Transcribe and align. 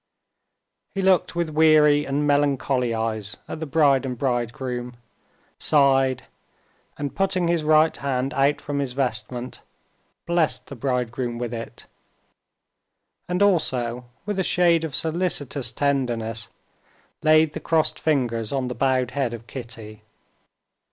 He 0.95 1.03
looked 1.03 1.35
with 1.35 1.51
weary 1.51 2.05
and 2.07 2.25
melancholy 2.25 2.91
eyes 2.91 3.37
at 3.47 3.59
the 3.59 3.67
bride 3.67 4.03
and 4.03 4.17
bridegroom, 4.17 4.95
sighed, 5.59 6.23
and 6.97 7.13
putting 7.13 7.47
his 7.47 7.63
right 7.63 7.95
hand 7.95 8.33
out 8.33 8.59
from 8.59 8.79
his 8.79 8.93
vestment, 8.93 9.59
blessed 10.25 10.65
the 10.65 10.75
bridegroom 10.75 11.37
with 11.37 11.53
it, 11.53 11.85
and 13.29 13.43
also 13.43 14.05
with 14.25 14.39
a 14.39 14.43
shade 14.43 14.83
of 14.83 14.95
solicitous 14.95 15.71
tenderness 15.71 16.49
laid 17.21 17.53
the 17.53 17.59
crossed 17.59 17.99
fingers 17.99 18.51
on 18.51 18.69
the 18.69 18.73
bowed 18.73 19.11
head 19.11 19.35
of 19.35 19.45
Kitty. 19.45 20.01